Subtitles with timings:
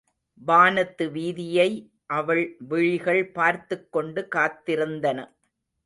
[0.33, 1.89] வானத்து வீதியை
[2.05, 5.31] அவள் விழிகள் பார்த்துக் கொண்டு காத்திருந்தன.